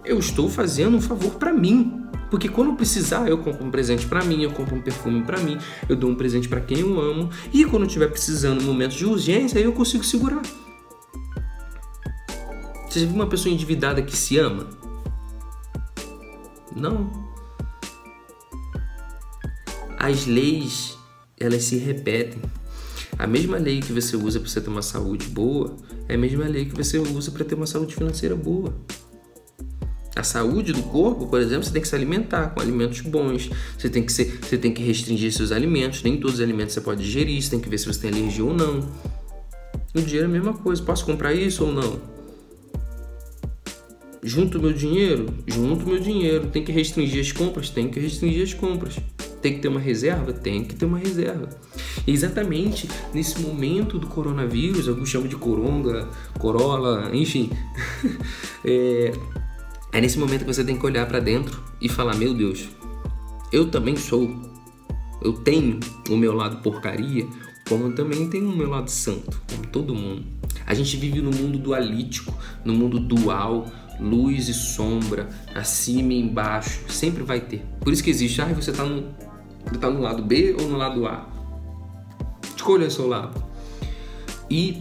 eu 0.05 0.19
estou 0.19 0.49
fazendo 0.49 0.97
um 0.97 1.01
favor 1.01 1.33
para 1.33 1.53
mim. 1.53 1.98
Porque 2.31 2.49
quando 2.49 2.75
precisar, 2.75 3.29
eu 3.29 3.39
compro 3.39 3.65
um 3.65 3.71
presente 3.71 4.07
para 4.07 4.25
mim, 4.25 4.43
eu 4.43 4.51
compro 4.51 4.77
um 4.77 4.81
perfume 4.81 5.23
para 5.23 5.39
mim, 5.41 5.59
eu 5.89 5.97
dou 5.97 6.11
um 6.11 6.15
presente 6.15 6.49
para 6.49 6.61
quem 6.61 6.81
eu 6.81 7.01
amo, 7.01 7.31
e 7.53 7.65
quando 7.65 7.87
estiver 7.87 8.09
precisando, 8.09 8.63
em 8.63 8.67
momentos 8.67 8.97
de 8.97 9.07
urgência, 9.07 9.59
eu 9.59 9.73
consigo 9.73 10.05
segurar. 10.05 10.43
Você 12.89 13.07
viu 13.07 13.15
uma 13.15 13.27
pessoa 13.27 13.53
endividada 13.53 14.03
que 14.03 14.17
se 14.17 14.39
ama? 14.39 14.67
Não. 16.75 17.11
As 19.99 20.27
leis, 20.27 20.97
elas 21.39 21.65
se 21.65 21.77
repetem. 21.77 22.41
A 23.19 23.27
mesma 23.27 23.59
lei 23.59 23.81
que 23.81 23.93
você 23.93 24.17
usa 24.17 24.39
para 24.39 24.49
você 24.49 24.61
ter 24.61 24.71
uma 24.71 24.81
saúde 24.81 25.27
boa 25.27 25.77
é 26.09 26.15
a 26.15 26.19
mesma 26.19 26.45
lei 26.45 26.67
que 26.67 26.75
você 26.75 26.99
usa 26.99 27.31
para 27.31 27.45
ter 27.45 27.55
uma 27.55 27.67
saúde 27.67 27.95
financeira 27.95 28.37
boa. 28.37 28.73
A 30.19 30.25
saúde 30.25 30.73
do 30.73 30.83
corpo, 30.83 31.29
por 31.29 31.41
exemplo, 31.41 31.63
você 31.63 31.71
tem 31.71 31.81
que 31.81 31.87
se 31.87 31.95
alimentar 31.95 32.49
com 32.49 32.61
alimentos 32.61 33.03
bons. 33.03 33.49
Você 33.79 33.89
tem 33.89 34.03
que, 34.03 34.13
ser, 34.13 34.41
você 34.43 34.59
tem 34.59 34.75
que 34.75 34.83
restringir 34.83 35.33
seus 35.33 35.53
alimentos. 35.53 36.03
Nem 36.03 36.17
todos 36.17 36.35
os 36.35 36.41
alimentos 36.41 36.75
você 36.75 36.81
pode 36.81 37.05
digerir. 37.05 37.41
Você 37.41 37.51
tem 37.51 37.61
que 37.61 37.69
ver 37.69 37.79
se 37.79 37.87
você 37.87 38.01
tem 38.01 38.11
alergia 38.11 38.45
ou 38.45 38.53
não. 38.53 38.81
O 39.95 40.01
dinheiro 40.01 40.27
é 40.27 40.29
a 40.29 40.29
mesma 40.29 40.55
coisa. 40.55 40.83
Posso 40.83 41.07
comprar 41.07 41.35
isso 41.35 41.65
ou 41.65 41.73
não? 41.73 42.01
Junto 44.21 44.61
meu 44.61 44.73
dinheiro? 44.73 45.27
Junto 45.47 45.87
meu 45.87 46.01
dinheiro. 46.01 46.49
Tem 46.49 46.65
que 46.65 46.73
restringir 46.73 47.21
as 47.21 47.31
compras? 47.31 47.71
Tem 47.71 47.89
que 47.89 48.01
restringir 48.01 48.43
as 48.43 48.53
compras. 48.53 48.97
Tem 49.41 49.55
que 49.55 49.61
ter 49.61 49.69
uma 49.69 49.79
reserva? 49.79 50.33
Tem 50.33 50.65
que 50.65 50.75
ter 50.75 50.85
uma 50.85 50.99
reserva. 50.99 51.49
E 52.05 52.11
exatamente 52.11 52.89
nesse 53.15 53.41
momento 53.41 54.01
do 54.01 54.09
coronavírus, 54.09 54.89
alguns 54.89 55.09
chamam 55.09 55.29
de 55.29 55.37
coronga, 55.37 56.09
corola, 56.41 57.09
enfim. 57.15 57.51
é, 58.65 59.13
é 59.99 60.01
nesse 60.01 60.17
momento 60.17 60.45
que 60.45 60.55
você 60.55 60.63
tem 60.63 60.79
que 60.79 60.87
olhar 60.87 61.07
para 61.07 61.19
dentro 61.19 61.61
e 61.81 61.89
falar: 61.89 62.15
Meu 62.15 62.33
Deus, 62.33 62.69
eu 63.53 63.69
também 63.69 63.97
sou. 63.97 64.31
Eu 65.21 65.33
tenho 65.33 65.81
o 66.09 66.17
meu 66.17 66.33
lado 66.33 66.63
porcaria, 66.63 67.27
como 67.69 67.87
eu 67.87 67.95
também 67.97 68.31
tenho 68.31 68.49
o 68.49 68.57
meu 68.57 68.71
lado 68.71 68.89
santo, 68.89 69.43
como 69.51 69.67
todo 69.67 69.93
mundo. 69.93 70.25
A 70.65 70.73
gente 70.73 70.97
vive 70.97 71.21
no 71.21 71.33
mundo 71.33 71.59
dualítico, 71.59 72.33
no 72.65 72.73
mundo 72.73 73.01
dual, 73.01 73.67
luz 73.99 74.49
e 74.49 74.55
sombra, 74.55 75.29
acima 75.53 76.13
e 76.13 76.21
embaixo, 76.21 76.89
sempre 76.89 77.25
vai 77.25 77.41
ter. 77.41 77.67
Por 77.81 77.93
isso 77.93 78.05
que 78.05 78.11
existe, 78.11 78.41
ah, 78.41 78.47
você 78.47 78.71
está 78.71 78.85
no, 78.85 79.13
tá 79.81 79.91
no 79.91 80.01
lado 80.01 80.23
B 80.23 80.55
ou 80.61 80.69
no 80.69 80.77
lado 80.77 81.09
A. 81.09 81.29
Escolha 82.55 82.87
o 82.87 82.91
seu 82.91 83.09
lado. 83.09 83.43
E 84.49 84.81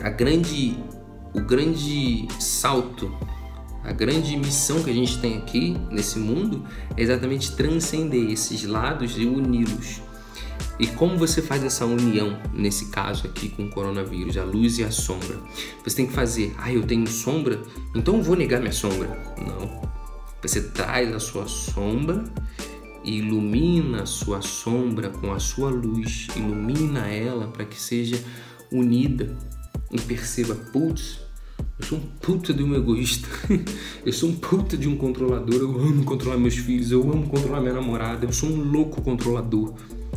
a 0.00 0.10
grande, 0.10 0.76
o 1.34 1.40
grande 1.40 2.28
salto 2.38 3.12
a 3.82 3.92
grande 3.92 4.36
missão 4.36 4.82
que 4.82 4.90
a 4.90 4.94
gente 4.94 5.18
tem 5.18 5.38
aqui 5.38 5.76
nesse 5.90 6.18
mundo 6.18 6.64
é 6.96 7.02
exatamente 7.02 7.56
transcender 7.56 8.30
esses 8.30 8.64
lados 8.64 9.16
e 9.16 9.24
uni-los. 9.26 10.02
E 10.78 10.86
como 10.86 11.18
você 11.18 11.42
faz 11.42 11.62
essa 11.62 11.84
união 11.84 12.38
nesse 12.52 12.86
caso 12.86 13.26
aqui 13.26 13.50
com 13.50 13.64
o 13.64 13.70
coronavírus, 13.70 14.36
a 14.36 14.44
luz 14.44 14.78
e 14.78 14.84
a 14.84 14.90
sombra? 14.90 15.38
Você 15.84 15.96
tem 15.96 16.06
que 16.06 16.12
fazer, 16.12 16.54
ah, 16.58 16.72
eu 16.72 16.82
tenho 16.82 17.06
sombra, 17.06 17.60
então 17.94 18.16
eu 18.16 18.22
vou 18.22 18.36
negar 18.36 18.60
minha 18.60 18.72
sombra. 18.72 19.08
Não. 19.36 19.90
Você 20.42 20.62
traz 20.70 21.14
a 21.14 21.20
sua 21.20 21.46
sombra 21.46 22.24
e 23.04 23.18
ilumina 23.18 24.02
a 24.02 24.06
sua 24.06 24.40
sombra 24.40 25.10
com 25.10 25.32
a 25.32 25.38
sua 25.38 25.70
luz, 25.70 26.28
ilumina 26.34 27.08
ela 27.08 27.48
para 27.48 27.64
que 27.64 27.80
seja 27.80 28.22
unida 28.72 29.36
e 29.90 30.00
perceba, 30.00 30.54
putz, 30.54 31.20
eu 31.80 31.86
sou 31.86 31.98
um 31.98 32.02
puta 32.20 32.52
de 32.52 32.62
um 32.62 32.74
egoísta. 32.74 33.26
eu 34.04 34.12
sou 34.12 34.28
um 34.28 34.34
puta 34.36 34.76
de 34.76 34.86
um 34.86 34.96
controlador. 34.96 35.56
Eu 35.56 35.80
amo 35.80 36.04
controlar 36.04 36.36
meus 36.36 36.56
filhos. 36.56 36.92
Eu 36.92 37.02
amo 37.10 37.26
controlar 37.26 37.60
minha 37.60 37.72
namorada. 37.72 38.26
Eu 38.26 38.32
sou 38.32 38.50
um 38.50 38.70
louco 38.70 39.00
controlador. 39.00 39.74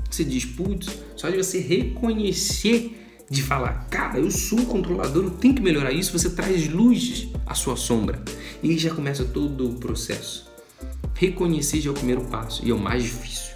Você 0.10 0.24
diz, 0.24 0.46
putz, 0.46 0.90
só 1.16 1.30
de 1.30 1.38
você 1.38 1.60
reconhecer, 1.60 3.26
de 3.30 3.42
falar, 3.42 3.88
cara, 3.90 4.20
eu 4.20 4.30
sou 4.30 4.64
controlador, 4.66 5.24
eu 5.24 5.32
tenho 5.32 5.56
que 5.56 5.62
melhorar 5.62 5.92
isso. 5.92 6.12
Você 6.18 6.30
traz 6.30 6.68
luz 6.68 7.30
à 7.46 7.56
sua 7.56 7.76
sombra. 7.76 8.22
E 8.62 8.78
já 8.78 8.94
começa 8.94 9.24
todo 9.24 9.70
o 9.70 9.74
processo. 9.76 10.52
Reconhecer 11.16 11.80
já 11.80 11.90
é 11.90 11.92
o 11.92 11.96
primeiro 11.96 12.26
passo 12.26 12.64
e 12.66 12.72
é 12.72 12.74
o 12.74 12.80
mais 12.80 13.04
difícil. 13.04 13.54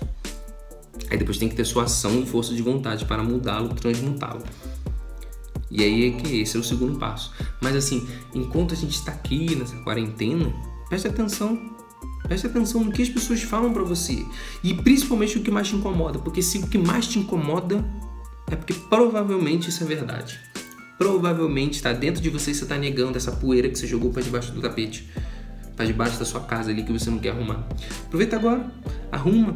Aí 1.10 1.18
depois 1.18 1.38
tem 1.38 1.48
que 1.48 1.56
ter 1.56 1.66
sua 1.66 1.84
ação 1.84 2.22
e 2.22 2.26
força 2.26 2.54
de 2.54 2.62
vontade 2.62 3.06
para 3.06 3.24
mudá-lo, 3.24 3.70
transmutá-lo. 3.70 4.44
E 5.70 5.84
aí 5.84 6.08
é 6.08 6.12
que 6.12 6.42
esse 6.42 6.56
é 6.56 6.60
o 6.60 6.64
segundo 6.64 6.98
passo. 6.98 7.34
Mas 7.62 7.76
assim, 7.76 8.08
enquanto 8.34 8.74
a 8.74 8.78
gente 8.78 8.96
está 8.96 9.12
aqui 9.12 9.56
nessa 9.56 9.76
quarentena, 9.78 10.54
preste 10.88 11.08
atenção. 11.08 11.76
Preste 12.24 12.48
atenção 12.48 12.84
no 12.84 12.92
que 12.92 13.02
as 13.02 13.10
pessoas 13.10 13.42
falam 13.42 13.74
para 13.74 13.84
você. 13.84 14.26
E 14.64 14.74
principalmente 14.74 15.38
o 15.38 15.42
que 15.42 15.52
mais 15.52 15.68
te 15.68 15.76
incomoda. 15.76 16.20
Porque 16.20 16.42
se 16.42 16.60
o 16.60 16.68
que 16.68 16.78
mais 16.78 17.08
te 17.08 17.20
incomoda 17.20 17.84
é 18.50 18.56
porque 18.56 18.74
provavelmente 18.74 19.70
isso 19.70 19.84
é 19.84 19.88
verdade. 19.88 20.40
Provavelmente 20.98 21.76
está 21.76 21.94
dentro 21.94 22.22
de 22.22 22.30
você 22.30 22.52
e 22.52 22.56
você 22.56 22.64
está 22.64 22.78
negando 22.78 23.18
essa 23.18 23.32
poeira 23.32 23.70
que 23.70 23.78
você 23.78 23.86
jogou 23.86 24.12
para 24.12 24.22
debaixo 24.22 24.52
do 24.52 24.62
tapete. 24.62 25.10
Para 25.76 25.86
debaixo 25.86 26.18
da 26.18 26.26
sua 26.26 26.42
casa 26.42 26.72
ali 26.72 26.84
que 26.84 26.92
você 26.92 27.10
não 27.10 27.20
quer 27.20 27.30
arrumar. 27.30 27.68
Aproveita 28.06 28.36
agora. 28.36 28.72
Arruma. 29.12 29.54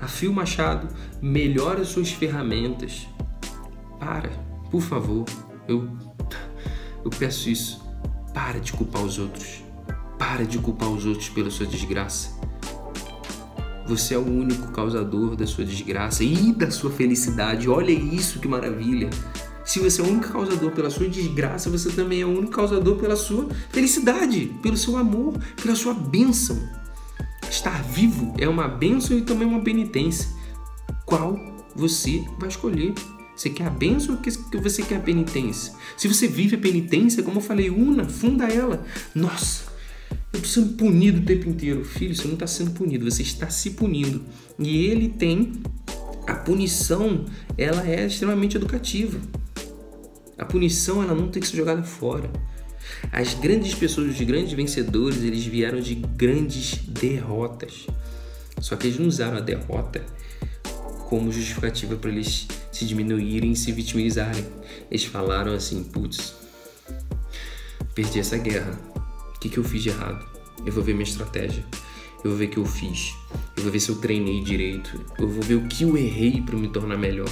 Afia 0.00 0.30
o 0.30 0.34
machado. 0.34 0.88
Melhora 1.20 1.80
as 1.80 1.88
suas 1.88 2.10
ferramentas. 2.10 3.06
Para. 3.98 4.30
Por 4.70 4.82
favor 4.82 5.24
eu, 5.72 5.88
eu 7.04 7.10
peço 7.10 7.48
isso. 7.50 7.82
Para 8.32 8.58
de 8.58 8.72
culpar 8.72 9.02
os 9.02 9.18
outros. 9.18 9.62
Para 10.18 10.44
de 10.44 10.58
culpar 10.58 10.88
os 10.90 11.04
outros 11.04 11.28
pela 11.28 11.50
sua 11.50 11.66
desgraça. 11.66 12.30
Você 13.86 14.14
é 14.14 14.18
o 14.18 14.24
único 14.24 14.70
causador 14.72 15.34
da 15.34 15.46
sua 15.46 15.64
desgraça 15.64 16.22
e 16.22 16.52
da 16.52 16.70
sua 16.70 16.90
felicidade. 16.90 17.68
Olha 17.68 17.90
isso 17.90 18.38
que 18.38 18.48
maravilha. 18.48 19.10
Se 19.64 19.78
você 19.78 20.00
é 20.00 20.04
o 20.04 20.08
único 20.08 20.32
causador 20.32 20.70
pela 20.72 20.90
sua 20.90 21.08
desgraça, 21.08 21.70
você 21.70 21.90
também 21.90 22.20
é 22.20 22.26
o 22.26 22.30
único 22.30 22.52
causador 22.52 22.96
pela 22.96 23.16
sua 23.16 23.48
felicidade, 23.70 24.52
pelo 24.62 24.76
seu 24.76 24.96
amor, 24.96 25.34
pela 25.60 25.74
sua 25.74 25.94
bênção. 25.94 26.58
Estar 27.48 27.82
vivo 27.82 28.34
é 28.38 28.48
uma 28.48 28.66
bênção 28.66 29.16
e 29.16 29.22
também 29.22 29.46
uma 29.46 29.62
penitência. 29.62 30.28
Qual 31.04 31.38
você 31.74 32.24
vai 32.38 32.48
escolher? 32.48 32.94
Você 33.34 33.50
quer 33.50 33.66
a 33.66 33.70
bênção 33.70 34.18
ou 34.54 34.62
você 34.62 34.82
quer 34.82 34.96
a 34.96 35.00
penitência? 35.00 35.72
Se 35.96 36.06
você 36.06 36.28
vive 36.28 36.56
a 36.56 36.58
penitência, 36.58 37.22
como 37.22 37.38
eu 37.38 37.42
falei, 37.42 37.70
una, 37.70 38.04
funda 38.04 38.46
ela. 38.46 38.84
Nossa, 39.14 39.64
eu 40.32 40.40
preciso 40.40 40.68
ser 40.68 40.74
punido 40.74 41.20
o 41.20 41.24
tempo 41.24 41.48
inteiro. 41.48 41.84
Filho, 41.84 42.14
você 42.14 42.26
não 42.26 42.34
está 42.34 42.46
sendo 42.46 42.72
punido, 42.72 43.10
você 43.10 43.22
está 43.22 43.48
se 43.48 43.70
punindo. 43.70 44.22
E 44.58 44.86
ele 44.86 45.08
tem. 45.08 45.52
A 46.26 46.34
punição, 46.34 47.24
ela 47.58 47.88
é 47.88 48.06
extremamente 48.06 48.56
educativa. 48.56 49.18
A 50.38 50.44
punição, 50.44 51.02
ela 51.02 51.14
não 51.14 51.28
tem 51.28 51.42
que 51.42 51.48
ser 51.48 51.56
jogada 51.56 51.82
fora. 51.82 52.30
As 53.10 53.34
grandes 53.34 53.74
pessoas, 53.74 54.10
os 54.10 54.20
grandes 54.20 54.52
vencedores, 54.52 55.22
eles 55.22 55.44
vieram 55.44 55.80
de 55.80 55.96
grandes 55.96 56.76
derrotas. 56.86 57.86
Só 58.60 58.76
que 58.76 58.86
eles 58.86 58.98
não 58.98 59.08
usaram 59.08 59.38
a 59.38 59.40
derrota 59.40 60.04
como 61.12 61.30
justificativa 61.30 61.94
para 61.94 62.10
eles 62.10 62.48
se 62.72 62.86
diminuírem 62.86 63.52
e 63.52 63.56
se 63.56 63.70
vitimizarem. 63.70 64.46
Eles 64.90 65.04
falaram 65.04 65.52
assim: 65.52 65.84
putz, 65.84 66.32
perdi 67.94 68.18
essa 68.18 68.38
guerra. 68.38 68.80
O 69.36 69.38
que, 69.38 69.50
que 69.50 69.58
eu 69.58 69.64
fiz 69.64 69.82
de 69.82 69.90
errado? 69.90 70.26
Eu 70.64 70.72
vou 70.72 70.82
ver 70.82 70.94
minha 70.94 71.04
estratégia. 71.04 71.62
Eu 72.24 72.30
vou 72.30 72.38
ver 72.38 72.46
o 72.46 72.48
que 72.48 72.56
eu 72.56 72.64
fiz. 72.64 73.14
Eu 73.58 73.62
vou 73.62 73.70
ver 73.70 73.80
se 73.80 73.90
eu 73.90 73.96
treinei 73.96 74.40
direito. 74.40 74.98
Eu 75.18 75.28
vou 75.28 75.42
ver 75.42 75.56
o 75.56 75.68
que 75.68 75.84
eu 75.84 75.98
errei 75.98 76.40
para 76.40 76.56
me 76.56 76.68
tornar 76.68 76.96
melhor. 76.96 77.28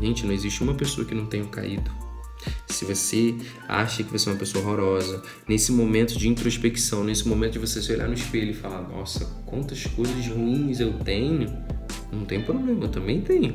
Gente, 0.00 0.24
não 0.24 0.32
existe 0.32 0.62
uma 0.62 0.74
pessoa 0.74 1.04
que 1.04 1.14
não 1.14 1.26
tenha 1.26 1.44
caído. 1.46 1.90
Se 2.68 2.84
você 2.84 3.34
acha 3.66 4.04
que 4.04 4.12
você 4.12 4.28
é 4.28 4.32
uma 4.32 4.38
pessoa 4.38 4.62
horrorosa, 4.62 5.24
nesse 5.48 5.72
momento 5.72 6.16
de 6.16 6.28
introspecção, 6.28 7.02
nesse 7.02 7.26
momento 7.26 7.54
de 7.54 7.58
você 7.58 7.82
se 7.82 7.92
olhar 7.92 8.06
no 8.06 8.14
espelho 8.14 8.52
e 8.52 8.54
falar: 8.54 8.82
Nossa, 8.82 9.24
quantas 9.44 9.84
coisas 9.86 10.28
ruins 10.28 10.78
eu 10.78 10.92
tenho, 11.00 11.48
não 12.12 12.24
tem 12.24 12.42
problema, 12.42 12.84
eu 12.84 12.88
também 12.88 13.20
tenho. 13.20 13.54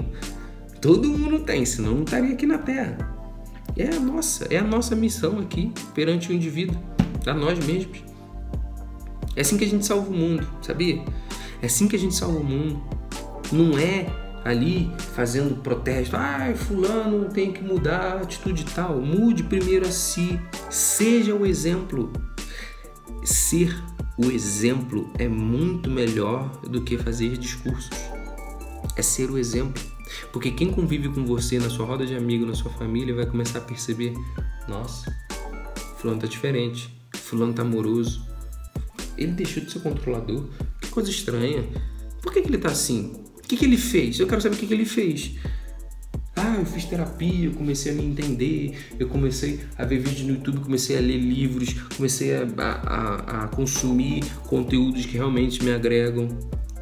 Todo 0.81 1.07
mundo 1.07 1.39
tem, 1.39 1.65
senão 1.65 1.95
não 1.95 2.03
estaria 2.03 2.33
aqui 2.33 2.45
na 2.45 2.57
Terra. 2.57 2.97
É 3.77 3.87
a 3.87 3.99
nossa, 3.99 4.45
é 4.49 4.57
a 4.57 4.63
nossa 4.63 4.95
missão 4.95 5.39
aqui 5.39 5.71
perante 5.93 6.31
o 6.31 6.33
indivíduo, 6.33 6.77
a 7.25 7.33
nós 7.33 7.63
mesmos. 7.65 8.03
É 9.35 9.41
assim 9.41 9.57
que 9.57 9.63
a 9.63 9.67
gente 9.67 9.85
salva 9.85 10.09
o 10.09 10.13
mundo, 10.13 10.45
sabia? 10.61 11.03
É 11.61 11.67
assim 11.67 11.87
que 11.87 11.95
a 11.95 11.99
gente 11.99 12.15
salva 12.15 12.37
o 12.37 12.43
mundo. 12.43 12.81
Não 13.51 13.77
é 13.77 14.07
ali 14.43 14.91
fazendo 15.13 15.61
protesto, 15.61 16.15
ai, 16.17 16.55
fulano 16.55 17.29
tem 17.29 17.51
que 17.51 17.63
mudar 17.63 18.17
a 18.17 18.21
atitude 18.21 18.65
tal. 18.65 18.99
Mude 18.99 19.43
primeiro 19.43 19.87
a 19.87 19.91
si, 19.91 20.39
seja 20.69 21.33
o 21.35 21.45
exemplo. 21.45 22.11
Ser 23.23 23.79
o 24.17 24.31
exemplo 24.31 25.09
é 25.17 25.27
muito 25.27 25.89
melhor 25.89 26.49
do 26.67 26.81
que 26.81 26.97
fazer 26.97 27.37
discursos. 27.37 27.89
É 28.95 29.01
ser 29.01 29.29
o 29.29 29.37
exemplo. 29.37 29.81
Porque 30.31 30.51
quem 30.51 30.71
convive 30.71 31.09
com 31.09 31.25
você 31.25 31.57
na 31.57 31.69
sua 31.69 31.85
roda 31.85 32.05
de 32.05 32.15
amigos, 32.15 32.47
na 32.47 32.55
sua 32.55 32.71
família, 32.71 33.15
vai 33.15 33.25
começar 33.25 33.59
a 33.59 33.61
perceber: 33.61 34.13
nossa, 34.67 35.15
fulano 35.97 36.19
tá 36.19 36.27
diferente, 36.27 36.93
fulano 37.13 37.53
tá 37.53 37.61
amoroso, 37.61 38.25
ele 39.17 39.31
deixou 39.31 39.63
de 39.63 39.71
ser 39.71 39.79
controlador, 39.79 40.49
que 40.81 40.89
coisa 40.89 41.09
estranha. 41.09 41.63
Por 42.21 42.33
que, 42.33 42.41
que 42.41 42.49
ele 42.49 42.57
tá 42.57 42.69
assim? 42.69 43.13
O 43.37 43.47
que, 43.47 43.57
que 43.57 43.65
ele 43.65 43.77
fez? 43.77 44.19
Eu 44.19 44.27
quero 44.27 44.41
saber 44.41 44.55
o 44.55 44.59
que, 44.59 44.67
que 44.67 44.73
ele 44.73 44.85
fez. 44.85 45.35
Ah, 46.35 46.55
eu 46.57 46.65
fiz 46.65 46.85
terapia, 46.85 47.45
eu 47.45 47.51
comecei 47.51 47.91
a 47.91 47.95
me 47.95 48.03
entender, 48.03 48.75
eu 48.97 49.07
comecei 49.07 49.59
a 49.77 49.85
ver 49.85 49.99
vídeos 49.99 50.27
no 50.27 50.33
YouTube, 50.35 50.61
comecei 50.61 50.97
a 50.97 50.99
ler 50.99 51.17
livros, 51.17 51.73
comecei 51.95 52.33
a, 52.35 52.47
a, 52.57 53.43
a 53.43 53.47
consumir 53.49 54.23
conteúdos 54.47 55.05
que 55.05 55.13
realmente 55.17 55.63
me 55.63 55.71
agregam. 55.71 56.29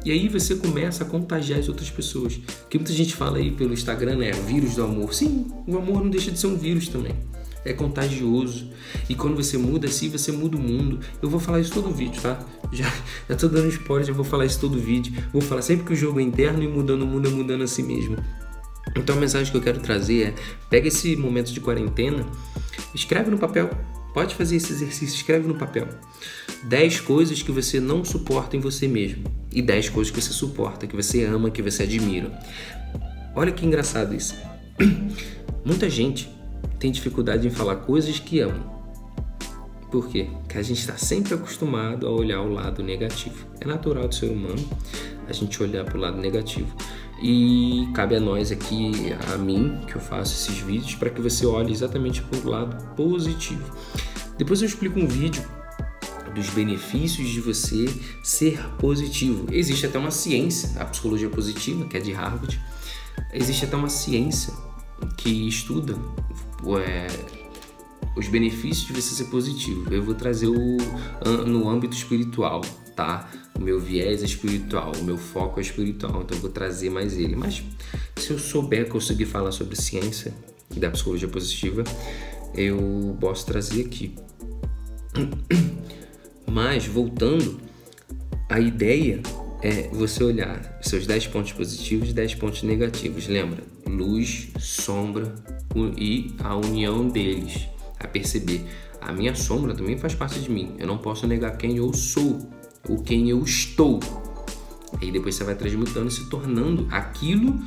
E 0.04 0.10
aí 0.10 0.28
você 0.28 0.54
começa 0.54 1.04
a 1.04 1.06
contagiar 1.06 1.58
as 1.58 1.68
outras 1.68 1.90
pessoas. 1.90 2.40
Que 2.70 2.78
muita 2.78 2.92
gente 2.92 3.14
fala 3.14 3.36
aí 3.36 3.50
pelo 3.50 3.72
Instagram, 3.72 4.16
né? 4.16 4.32
Vírus 4.32 4.74
do 4.74 4.84
amor. 4.84 5.12
Sim, 5.12 5.46
o 5.66 5.76
amor 5.76 6.02
não 6.02 6.10
deixa 6.10 6.30
de 6.30 6.38
ser 6.38 6.46
um 6.46 6.56
vírus 6.56 6.88
também. 6.88 7.14
É 7.64 7.74
contagioso. 7.74 8.70
E 9.08 9.14
quando 9.14 9.36
você 9.36 9.58
muda 9.58 9.86
assim, 9.86 10.08
você 10.08 10.32
muda 10.32 10.56
o 10.56 10.60
mundo. 10.60 11.00
Eu 11.20 11.28
vou 11.28 11.38
falar 11.38 11.60
isso 11.60 11.72
todo 11.72 11.90
vídeo, 11.90 12.20
tá? 12.22 12.42
Já, 12.72 12.90
já 13.28 13.36
tô 13.36 13.48
dando 13.48 13.68
spoiler, 13.68 14.06
já 14.06 14.12
vou 14.14 14.24
falar 14.24 14.46
isso 14.46 14.58
todo 14.58 14.78
vídeo. 14.78 15.12
Vou 15.32 15.42
falar 15.42 15.60
sempre 15.60 15.84
que 15.84 15.92
o 15.92 15.96
jogo 15.96 16.18
é 16.18 16.22
interno 16.22 16.62
e 16.62 16.68
mudando 16.68 17.02
o 17.02 17.06
mundo 17.06 17.28
é 17.28 17.30
mudando 17.30 17.62
a 17.62 17.66
si 17.66 17.82
mesmo. 17.82 18.16
Então 18.96 19.16
a 19.16 19.20
mensagem 19.20 19.50
que 19.50 19.56
eu 19.56 19.62
quero 19.62 19.80
trazer 19.80 20.28
é: 20.28 20.34
pega 20.70 20.88
esse 20.88 21.14
momento 21.14 21.52
de 21.52 21.60
quarentena, 21.60 22.24
escreve 22.94 23.30
no 23.30 23.36
papel. 23.36 23.68
Pode 24.14 24.34
fazer 24.34 24.56
esse 24.56 24.72
exercício, 24.72 25.14
escreve 25.14 25.46
no 25.46 25.54
papel. 25.54 25.86
10 26.64 27.00
coisas 27.00 27.42
que 27.42 27.52
você 27.52 27.78
não 27.78 28.04
suporta 28.04 28.56
em 28.56 28.60
você 28.60 28.88
mesmo 28.88 29.39
e 29.52 29.60
10 29.60 29.88
coisas 29.90 30.12
que 30.12 30.20
você 30.20 30.32
suporta, 30.32 30.86
que 30.86 30.96
você 30.96 31.24
ama, 31.24 31.50
que 31.50 31.62
você 31.62 31.82
admira. 31.82 32.30
Olha 33.34 33.52
que 33.52 33.64
engraçado 33.64 34.14
isso. 34.14 34.34
Muita 35.64 35.88
gente 35.88 36.30
tem 36.78 36.90
dificuldade 36.90 37.46
em 37.46 37.50
falar 37.50 37.76
coisas 37.76 38.18
que 38.18 38.40
ama. 38.40 38.80
Por 39.90 40.08
quê? 40.08 40.28
Porque 40.42 40.56
a 40.56 40.62
gente 40.62 40.78
está 40.78 40.96
sempre 40.96 41.34
acostumado 41.34 42.06
a 42.06 42.10
olhar 42.10 42.40
o 42.40 42.52
lado 42.52 42.82
negativo. 42.82 43.46
É 43.60 43.66
natural 43.66 44.06
do 44.06 44.14
ser 44.14 44.30
humano 44.30 44.64
a 45.28 45.32
gente 45.32 45.62
olhar 45.62 45.84
para 45.84 45.96
o 45.96 46.00
lado 46.00 46.18
negativo. 46.18 46.74
E 47.22 47.88
cabe 47.94 48.16
a 48.16 48.20
nós 48.20 48.50
aqui, 48.50 48.92
a 49.32 49.36
mim, 49.36 49.80
que 49.86 49.94
eu 49.94 50.00
faço 50.00 50.32
esses 50.32 50.62
vídeos, 50.62 50.94
para 50.94 51.10
que 51.10 51.20
você 51.20 51.44
olhe 51.44 51.72
exatamente 51.72 52.22
para 52.22 52.38
o 52.38 52.48
lado 52.48 52.94
positivo. 52.94 53.76
Depois 54.38 54.62
eu 54.62 54.68
explico 54.68 54.98
um 54.98 55.06
vídeo 55.06 55.42
dos 56.40 56.48
benefícios 56.50 57.28
de 57.28 57.40
você 57.40 57.84
ser 58.22 58.58
positivo. 58.78 59.46
Existe 59.52 59.84
até 59.84 59.98
uma 59.98 60.10
ciência, 60.10 60.70
a 60.80 60.86
psicologia 60.86 61.28
positiva, 61.28 61.84
que 61.84 61.98
é 61.98 62.00
de 62.00 62.12
Harvard. 62.12 62.58
Existe 63.32 63.66
até 63.66 63.76
uma 63.76 63.90
ciência 63.90 64.54
que 65.18 65.46
estuda 65.46 65.98
é, 66.78 67.06
os 68.16 68.26
benefícios 68.26 68.86
de 68.86 68.94
você 68.94 69.14
ser 69.14 69.24
positivo. 69.24 69.92
Eu 69.92 70.02
vou 70.02 70.14
trazer 70.14 70.48
o 70.48 70.78
no 71.46 71.68
âmbito 71.68 71.94
espiritual, 71.94 72.62
tá? 72.96 73.28
O 73.54 73.60
meu 73.60 73.78
viés 73.78 74.22
é 74.22 74.24
espiritual, 74.24 74.92
o 74.98 75.04
meu 75.04 75.18
foco 75.18 75.60
é 75.60 75.62
espiritual, 75.62 76.22
então 76.22 76.36
eu 76.36 76.40
vou 76.40 76.50
trazer 76.50 76.88
mais 76.88 77.18
ele. 77.18 77.36
Mas 77.36 77.62
se 78.16 78.30
eu 78.30 78.38
souber 78.38 78.88
conseguir 78.88 79.26
falar 79.26 79.52
sobre 79.52 79.76
ciência 79.76 80.34
da 80.74 80.90
psicologia 80.90 81.28
positiva, 81.28 81.84
eu 82.54 83.14
posso 83.20 83.44
trazer 83.44 83.84
aqui. 83.84 84.14
Mas 86.50 86.84
voltando, 86.84 87.60
a 88.48 88.58
ideia 88.58 89.22
é 89.62 89.88
você 89.92 90.24
olhar 90.24 90.78
seus 90.82 91.06
10 91.06 91.28
pontos 91.28 91.52
positivos 91.52 92.10
e 92.10 92.12
10 92.12 92.34
pontos 92.34 92.64
negativos. 92.64 93.28
Lembra? 93.28 93.62
Luz, 93.86 94.48
sombra 94.58 95.32
e 95.96 96.34
a 96.42 96.56
união 96.56 97.08
deles. 97.08 97.68
A 98.00 98.08
perceber. 98.08 98.64
A 99.00 99.12
minha 99.12 99.34
sombra 99.34 99.74
também 99.74 99.96
faz 99.96 100.14
parte 100.14 100.40
de 100.40 100.50
mim. 100.50 100.74
Eu 100.76 100.88
não 100.88 100.98
posso 100.98 101.26
negar 101.26 101.56
quem 101.56 101.76
eu 101.76 101.92
sou, 101.92 102.50
ou 102.88 103.00
quem 103.00 103.30
eu 103.30 103.42
estou. 103.44 104.00
E 105.00 105.12
depois 105.12 105.36
você 105.36 105.44
vai 105.44 105.54
transmutando 105.54 106.08
e 106.08 106.10
se 106.10 106.28
tornando 106.28 106.88
aquilo, 106.90 107.60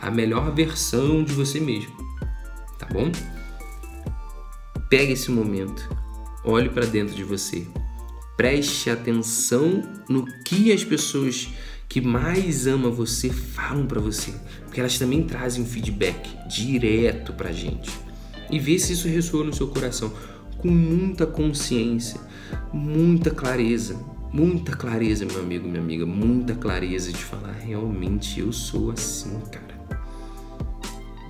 a 0.00 0.10
melhor 0.10 0.52
versão 0.54 1.22
de 1.22 1.34
você 1.34 1.60
mesmo. 1.60 1.94
Tá 2.78 2.86
bom? 2.86 3.12
Pega 4.88 5.12
esse 5.12 5.30
momento, 5.30 5.88
olhe 6.44 6.70
para 6.70 6.86
dentro 6.86 7.14
de 7.14 7.22
você, 7.22 7.66
preste 8.36 8.90
atenção 8.90 9.82
no 10.08 10.24
que 10.44 10.72
as 10.72 10.84
pessoas 10.84 11.48
que 11.88 12.00
mais 12.00 12.66
amam 12.66 12.92
você 12.92 13.30
falam 13.30 13.86
para 13.86 14.00
você, 14.00 14.32
porque 14.64 14.80
elas 14.80 14.98
também 14.98 15.22
trazem 15.22 15.62
um 15.62 15.66
feedback 15.66 16.36
direto 16.48 17.32
pra 17.32 17.52
gente. 17.52 17.90
E 18.50 18.58
vê 18.58 18.78
se 18.78 18.92
isso 18.92 19.08
ressoa 19.08 19.44
no 19.44 19.52
seu 19.52 19.68
coração 19.68 20.12
com 20.58 20.68
muita 20.68 21.26
consciência, 21.26 22.20
muita 22.72 23.30
clareza, 23.30 23.96
muita 24.32 24.74
clareza, 24.74 25.24
meu 25.24 25.40
amigo, 25.40 25.68
minha 25.68 25.80
amiga, 25.80 26.04
muita 26.04 26.54
clareza 26.54 27.12
de 27.12 27.22
falar 27.22 27.52
realmente 27.52 28.40
eu 28.40 28.52
sou 28.52 28.90
assim, 28.90 29.38
cara. 29.52 29.74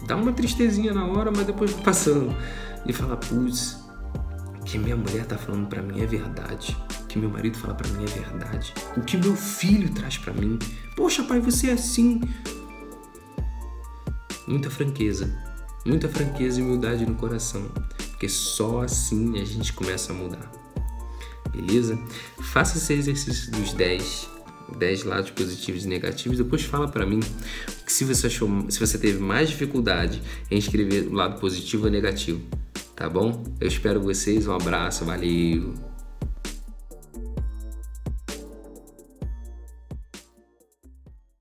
Dá 0.06 0.16
uma 0.16 0.32
tristezinha 0.32 0.92
na 0.92 1.06
hora, 1.06 1.30
mas 1.30 1.46
depois 1.46 1.72
passando 1.72 2.34
e 2.86 2.92
falar, 2.92 3.16
putz, 3.16 3.78
que 4.64 4.78
minha 4.78 4.96
mulher 4.96 5.24
tá 5.26 5.36
falando 5.36 5.66
para 5.66 5.82
mim 5.82 6.00
é 6.00 6.06
verdade. 6.06 6.76
Que 7.14 7.20
meu 7.20 7.30
marido 7.30 7.56
fala 7.56 7.74
para 7.74 7.88
mim 7.90 8.02
é 8.02 8.08
verdade. 8.08 8.74
O 8.96 9.00
que 9.00 9.16
meu 9.16 9.36
filho 9.36 9.88
traz 9.90 10.18
para 10.18 10.32
mim. 10.32 10.58
Poxa, 10.96 11.22
pai, 11.22 11.38
você 11.38 11.70
é 11.70 11.74
assim. 11.74 12.20
Muita 14.48 14.68
franqueza. 14.68 15.32
Muita 15.86 16.08
franqueza 16.08 16.58
e 16.58 16.64
humildade 16.64 17.06
no 17.06 17.14
coração. 17.14 17.70
Porque 18.10 18.28
só 18.28 18.82
assim 18.82 19.40
a 19.40 19.44
gente 19.44 19.72
começa 19.74 20.12
a 20.12 20.16
mudar. 20.16 20.50
Beleza? 21.52 21.96
Faça 22.52 22.78
esse 22.78 22.92
exercício 22.94 23.52
dos 23.52 23.72
10 23.72 24.30
10 24.76 25.04
lados 25.04 25.30
positivos 25.30 25.84
e 25.84 25.88
negativos, 25.88 26.38
depois 26.38 26.64
fala 26.64 26.88
para 26.88 27.06
mim 27.06 27.20
que 27.84 27.92
se 27.92 28.02
você 28.02 28.26
achou, 28.26 28.48
se 28.68 28.80
você 28.80 28.98
teve 28.98 29.18
mais 29.18 29.50
dificuldade 29.50 30.20
em 30.50 30.56
escrever 30.56 31.06
o 31.06 31.12
lado 31.12 31.38
positivo 31.38 31.84
ou 31.84 31.90
negativo 31.92 32.40
tá 32.96 33.08
bom? 33.08 33.44
Eu 33.60 33.68
espero 33.68 34.00
vocês, 34.00 34.48
um 34.48 34.54
abraço, 34.54 35.04
valeu! 35.04 35.93